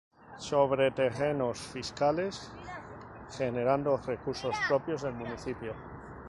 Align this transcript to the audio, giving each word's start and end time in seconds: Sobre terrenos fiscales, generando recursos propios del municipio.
Sobre 0.39 0.89
terrenos 0.89 1.59
fiscales, 1.59 2.51
generando 3.37 3.97
recursos 3.97 4.55
propios 4.67 5.03
del 5.03 5.13
municipio. 5.13 5.75